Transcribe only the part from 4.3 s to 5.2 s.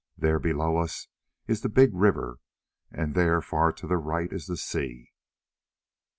is the sea."